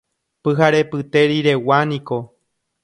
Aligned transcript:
Pyharepyte 0.43 1.21
riregua 1.31 1.81
niko. 1.89 2.19